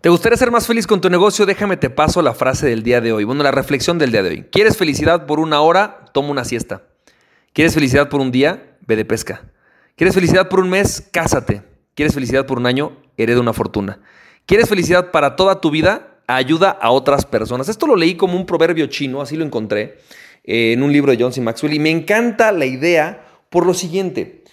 [0.00, 1.44] ¿Te gustaría ser más feliz con tu negocio?
[1.44, 3.24] Déjame te paso la frase del día de hoy.
[3.24, 4.46] Bueno, la reflexión del día de hoy.
[4.50, 6.06] ¿Quieres felicidad por una hora?
[6.14, 6.84] Toma una siesta.
[7.52, 8.78] ¿Quieres felicidad por un día?
[8.86, 9.42] Ve de pesca.
[9.96, 11.06] ¿Quieres felicidad por un mes?
[11.12, 11.60] Cásate.
[11.94, 12.96] ¿Quieres felicidad por un año?
[13.18, 14.00] Hereda una fortuna.
[14.46, 16.22] ¿Quieres felicidad para toda tu vida?
[16.26, 17.68] Ayuda a otras personas.
[17.68, 19.98] Esto lo leí como un proverbio chino, así lo encontré
[20.44, 21.42] eh, en un libro de John C.
[21.42, 24.44] Maxwell y me encanta la idea por lo siguiente.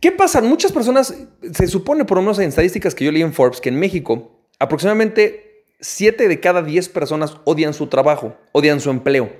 [0.00, 0.40] ¿Qué pasa?
[0.42, 1.14] Muchas personas,
[1.52, 6.28] se supone por en estadísticas que yo leí en Forbes, que en México aproximadamente 7
[6.28, 9.32] de cada 10 personas odian su trabajo, odian su empleo.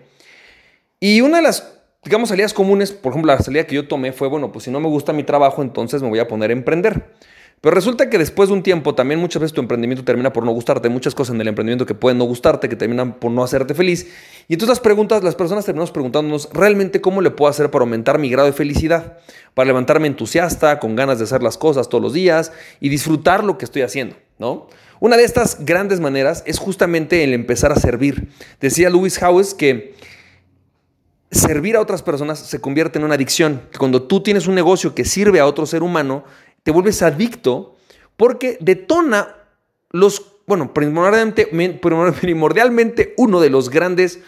[0.99, 4.29] Y una de las, digamos, salidas comunes, por ejemplo, la salida que yo tomé fue,
[4.29, 7.13] bueno, pues si no me gusta mi trabajo, entonces me voy a poner a emprender.
[7.63, 10.51] Pero resulta que después de un tiempo también muchas veces tu emprendimiento termina por no
[10.51, 10.89] gustarte.
[10.89, 13.73] Hay muchas cosas en el emprendimiento que pueden no gustarte, que terminan por no hacerte
[13.73, 14.09] feliz.
[14.49, 18.19] Y entonces las preguntas, las personas terminamos preguntándonos realmente cómo le puedo hacer para aumentar
[18.19, 19.19] mi grado de felicidad,
[19.55, 23.59] para levantarme entusiasta, con ganas de hacer las cosas todos los días y disfrutar lo
[23.59, 24.67] que estoy haciendo, ¿no?
[24.99, 28.29] Una de estas grandes maneras es justamente el empezar a servir.
[28.61, 29.95] Decía Lewis Howes que
[31.31, 33.63] servir a otras personas se convierte en una adicción.
[33.79, 36.25] Cuando tú tienes un negocio que sirve a otro ser humano,
[36.63, 37.77] te vuelves adicto
[38.17, 39.37] porque detona
[39.91, 41.47] los, bueno, primordialmente,
[42.21, 44.21] primordialmente uno de los grandes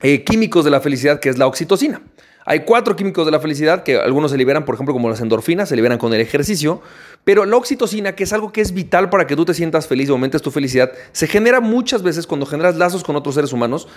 [0.00, 2.02] eh, químicos de la felicidad que es la oxitocina.
[2.46, 5.68] Hay cuatro químicos de la felicidad que algunos se liberan, por ejemplo, como las endorfinas,
[5.68, 6.80] se liberan con el ejercicio,
[7.22, 10.08] pero la oxitocina, que es algo que es vital para que tú te sientas feliz
[10.08, 13.88] y aumentes tu felicidad, se genera muchas veces cuando generas lazos con otros seres humanos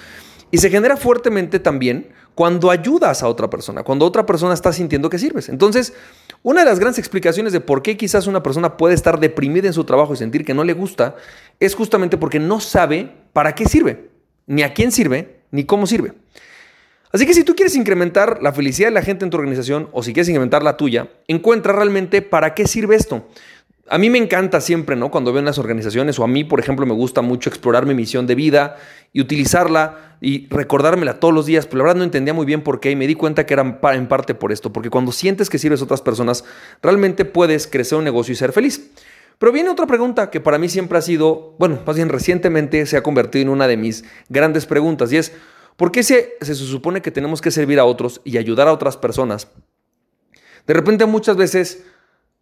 [0.54, 5.09] y se genera fuertemente también cuando ayudas a otra persona, cuando otra persona está sintiendo
[5.09, 5.50] que sirves.
[5.50, 5.94] Entonces,
[6.44, 9.74] una de las grandes explicaciones de por qué quizás una persona puede estar deprimida en
[9.74, 11.16] su trabajo y sentir que no le gusta
[11.59, 14.12] es justamente porque no sabe para qué sirve,
[14.46, 16.14] ni a quién sirve, ni cómo sirve.
[17.12, 20.04] Así que si tú quieres incrementar la felicidad de la gente en tu organización o
[20.04, 23.28] si quieres incrementar la tuya, encuentra realmente para qué sirve esto.
[23.89, 25.12] A mí me encanta siempre, ¿no?
[25.12, 27.94] Cuando veo en las organizaciones, o a mí, por ejemplo, me gusta mucho explorar mi
[27.94, 28.78] misión de vida
[29.12, 32.80] y utilizarla y recordármela todos los días, pero la verdad no entendía muy bien por
[32.80, 35.59] qué y me di cuenta que era en parte por esto, porque cuando sientes que
[35.59, 36.46] sirves a otras personas,
[36.81, 38.90] realmente puedes crecer un negocio y ser feliz.
[39.38, 42.96] Pero viene otra pregunta que para mí siempre ha sido, bueno, más bien recientemente se
[42.96, 45.34] ha convertido en una de mis grandes preguntas y es,
[45.75, 48.96] ¿por qué se, se supone que tenemos que servir a otros y ayudar a otras
[48.96, 49.50] personas?
[50.66, 51.84] De repente muchas veces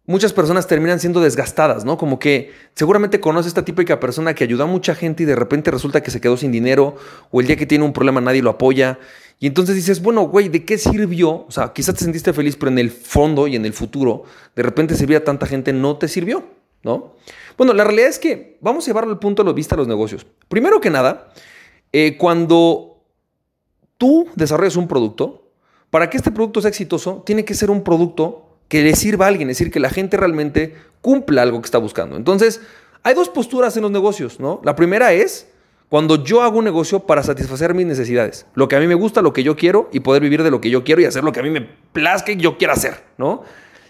[0.06, 1.96] muchas personas terminan siendo desgastadas, ¿no?
[1.96, 5.70] Como que seguramente conoce esta típica persona que ayuda a mucha gente y de repente
[5.70, 6.96] resulta que se quedó sin dinero
[7.30, 8.98] o el día que tiene un problema nadie lo apoya.
[9.38, 11.46] Y entonces dices, bueno, güey, ¿de qué sirvió?
[11.46, 14.24] O sea, quizás te sentiste feliz, pero en el fondo y en el futuro,
[14.54, 16.44] de repente servir a tanta gente no te sirvió,
[16.82, 17.14] ¿no?
[17.56, 19.88] Bueno, la realidad es que vamos a llevarlo al punto de lo vista a los
[19.88, 20.26] negocios.
[20.48, 21.32] Primero que nada,
[21.92, 23.04] eh, cuando
[23.98, 25.50] tú desarrollas un producto,
[25.90, 29.28] para que este producto sea exitoso, tiene que ser un producto que le sirva a
[29.28, 32.16] alguien, es decir, que la gente realmente cumpla algo que está buscando.
[32.16, 32.62] Entonces,
[33.02, 34.62] hay dos posturas en los negocios, ¿no?
[34.64, 35.46] La primera es
[35.90, 39.20] cuando yo hago un negocio para satisfacer mis necesidades, lo que a mí me gusta,
[39.20, 41.32] lo que yo quiero y poder vivir de lo que yo quiero y hacer lo
[41.32, 41.60] que a mí me
[41.92, 43.42] plazca y yo quiera hacer, ¿no?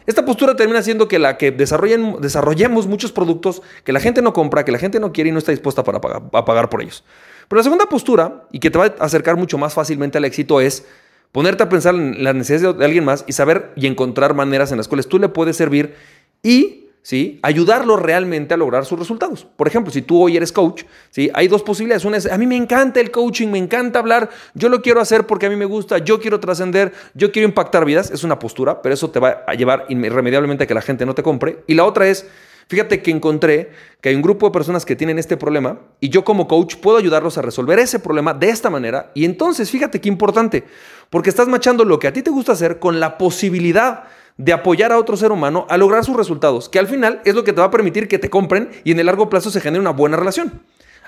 [0.05, 4.33] Esta postura termina siendo que la que desarrollen, desarrollemos muchos productos que la gente no
[4.33, 7.05] compra, que la gente no quiere y no está dispuesta para a pagar por ellos.
[7.47, 10.61] Pero la segunda postura, y que te va a acercar mucho más fácilmente al éxito,
[10.61, 10.85] es
[11.33, 14.79] ponerte a pensar en las necesidades de alguien más y saber y encontrar maneras en
[14.79, 15.95] las cuales tú le puedes servir
[16.43, 17.41] y ¿sí?
[17.43, 19.47] ayudarlo realmente a lograr sus resultados.
[19.57, 21.31] Por ejemplo, si tú hoy eres coach, ¿sí?
[21.35, 22.05] hay dos posibilidades.
[22.05, 25.27] Una es, a mí me encanta el coaching, me encanta hablar, yo lo quiero hacer
[25.27, 28.11] porque a mí me gusta, yo quiero trascender, yo quiero impactar vidas.
[28.11, 31.15] Es una postura, pero eso te va a llevar irremediablemente a que la gente no
[31.15, 31.65] te compre.
[31.67, 32.27] Y la otra es,
[32.69, 36.25] Fíjate que encontré que hay un grupo de personas que tienen este problema y yo
[36.25, 39.11] como coach puedo ayudarlos a resolver ese problema de esta manera.
[39.15, 40.65] Y entonces, fíjate qué importante,
[41.11, 44.05] porque estás machando lo que a ti te gusta hacer con la posibilidad
[44.37, 47.45] de apoyar a otro ser humano a lograr sus resultados, que al final es lo
[47.45, 49.81] que te va a permitir que te compren y en el largo plazo se genere
[49.81, 50.63] una buena relación.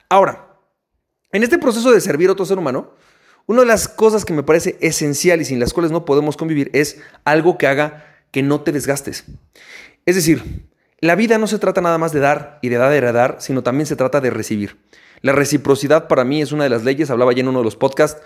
[0.08, 0.48] Ahora,
[1.32, 2.92] en este proceso de servir a otro ser humano,
[3.46, 6.70] una de las cosas que me parece esencial y sin las cuales no podemos convivir
[6.72, 9.24] es algo que haga que no te desgastes.
[10.06, 10.68] Es decir,
[11.00, 13.36] la vida no se trata nada más de dar y de dar y de dar,
[13.40, 14.78] sino también se trata de recibir.
[15.20, 17.76] La reciprocidad para mí es una de las leyes, hablaba ya en uno de los
[17.76, 18.22] podcasts,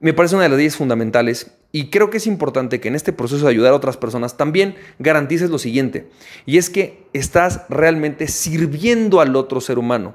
[0.00, 3.12] me parece una de las leyes fundamentales y creo que es importante que en este
[3.12, 6.08] proceso de ayudar a otras personas también garantices lo siguiente,
[6.46, 10.14] y es que estás realmente sirviendo al otro ser humano.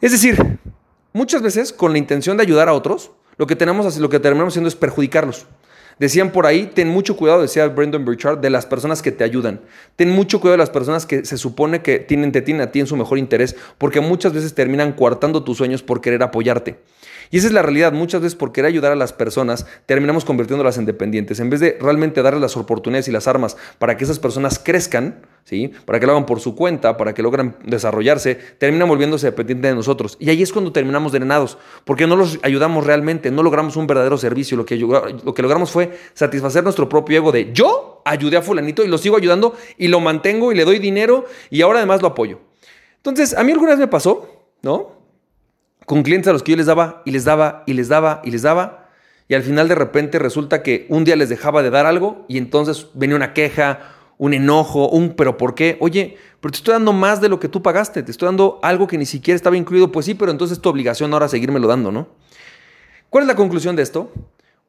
[0.00, 0.58] Es decir,
[1.12, 4.52] muchas veces con la intención de ayudar a otros, lo que, tenemos, lo que terminamos
[4.52, 5.46] haciendo es perjudicarlos.
[6.00, 9.60] Decían por ahí, ten mucho cuidado, decía Brendan Burchard, de las personas que te ayudan.
[9.96, 12.80] Ten mucho cuidado de las personas que se supone que tienen, te tienen a ti
[12.80, 16.78] en su mejor interés, porque muchas veces terminan coartando tus sueños por querer apoyarte.
[17.30, 17.92] Y esa es la realidad.
[17.92, 21.38] Muchas veces por querer ayudar a las personas, terminamos convirtiéndolas en dependientes.
[21.38, 25.20] En vez de realmente darles las oportunidades y las armas para que esas personas crezcan,
[25.44, 25.72] ¿sí?
[25.84, 29.74] Para que lo hagan por su cuenta, para que logren desarrollarse, terminan volviéndose dependientes de
[29.74, 30.16] nosotros.
[30.20, 34.18] Y ahí es cuando terminamos drenados, porque no los ayudamos realmente, no logramos un verdadero
[34.18, 34.56] servicio.
[34.56, 38.84] Lo que, lo que logramos fue satisfacer nuestro propio ego de yo ayudé a fulanito
[38.84, 42.08] y lo sigo ayudando y lo mantengo y le doy dinero y ahora además lo
[42.08, 42.40] apoyo.
[42.96, 45.00] Entonces, a mí alguna vez me pasó, ¿no?
[45.86, 48.30] Con clientes a los que yo les daba y les daba y les daba y
[48.30, 48.90] les daba.
[49.28, 52.36] Y al final de repente resulta que un día les dejaba de dar algo y
[52.36, 55.78] entonces venía una queja, un enojo, un pero ¿por qué?
[55.80, 58.86] Oye, pero te estoy dando más de lo que tú pagaste, te estoy dando algo
[58.86, 61.90] que ni siquiera estaba incluido, pues sí, pero entonces es tu obligación ahora seguírmelo dando,
[61.90, 62.06] ¿no?
[63.08, 64.12] ¿Cuál es la conclusión de esto?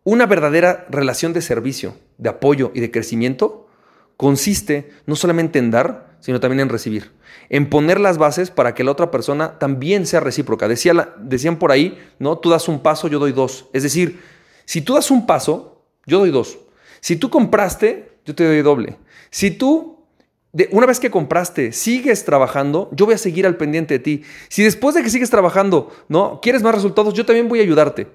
[0.05, 3.67] Una verdadera relación de servicio, de apoyo y de crecimiento
[4.15, 7.11] consiste no solamente en dar, sino también en recibir,
[7.49, 10.69] en poner las bases para que la otra persona también sea recíproca.
[10.69, 12.37] Decía decían por ahí, ¿no?
[12.37, 13.67] Tú das un paso, yo doy dos.
[13.73, 14.21] Es decir,
[14.63, 16.57] si tú das un paso, yo doy dos.
[17.01, 18.97] Si tú compraste, yo te doy doble.
[19.29, 20.05] Si tú,
[20.51, 24.23] de, una vez que compraste, sigues trabajando, yo voy a seguir al pendiente de ti.
[24.49, 26.39] Si después de que sigues trabajando, ¿no?
[26.41, 27.13] ¿Quieres más resultados?
[27.13, 28.07] Yo también voy a ayudarte.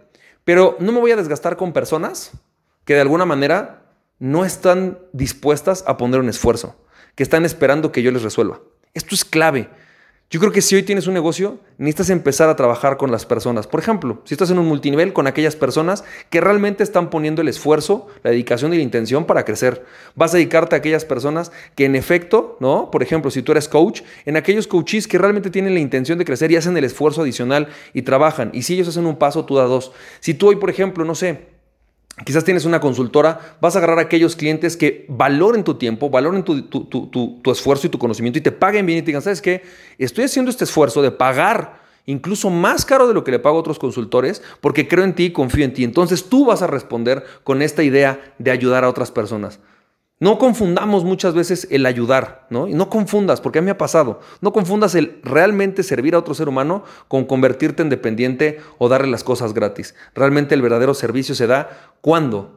[0.44, 2.32] Pero no me voy a desgastar con personas
[2.84, 3.82] que de alguna manera
[4.18, 6.76] no están dispuestas a poner un esfuerzo,
[7.14, 8.60] que están esperando que yo les resuelva.
[8.94, 9.68] Esto es clave.
[10.28, 13.68] Yo creo que si hoy tienes un negocio, necesitas empezar a trabajar con las personas.
[13.68, 17.48] Por ejemplo, si estás en un multinivel con aquellas personas que realmente están poniendo el
[17.48, 19.84] esfuerzo, la dedicación y la intención para crecer.
[20.16, 22.90] Vas a dedicarte a aquellas personas que en efecto, ¿no?
[22.90, 26.24] Por ejemplo, si tú eres coach, en aquellos coaches que realmente tienen la intención de
[26.24, 28.50] crecer y hacen el esfuerzo adicional y trabajan.
[28.52, 29.92] Y si ellos hacen un paso, tú da dos.
[30.18, 31.55] Si tú hoy, por ejemplo, no sé,
[32.24, 36.44] Quizás tienes una consultora, vas a agarrar a aquellos clientes que valoren tu tiempo, valoren
[36.44, 39.62] tu, esfuerzo y tu conocimiento y te paguen bien y te digan, ¿sabes qué?
[39.98, 43.60] Estoy haciendo este esfuerzo de pagar incluso más caro de lo que le pago a
[43.60, 45.84] otros consultores porque creo en ti y confío en ti.
[45.84, 49.60] Entonces tú vas a responder con esta idea de ayudar a otras personas.
[50.18, 52.68] No confundamos muchas veces el ayudar, ¿no?
[52.68, 56.18] Y no confundas, porque a mí me ha pasado, no confundas el realmente servir a
[56.18, 59.94] otro ser humano con convertirte en dependiente o darle las cosas gratis.
[60.14, 61.68] Realmente el verdadero servicio se da
[62.00, 62.55] cuando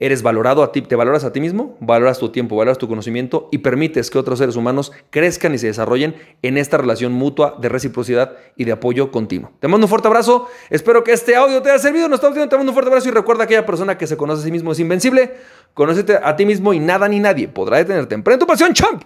[0.00, 3.48] eres valorado a ti, te valoras a ti mismo, valoras tu tiempo, valoras tu conocimiento
[3.52, 7.68] y permites que otros seres humanos crezcan y se desarrollen en esta relación mutua de
[7.68, 9.52] reciprocidad y de apoyo continuo.
[9.60, 12.48] Te mando un fuerte abrazo, espero que este audio te haya servido, nos estamos viendo,
[12.48, 14.50] te mando un fuerte abrazo y recuerda que aquella persona que se conoce a sí
[14.50, 15.34] mismo es invencible,
[15.74, 18.14] conócete a ti mismo y nada ni nadie podrá detenerte.
[18.14, 19.02] Emprende tu pasión, champ.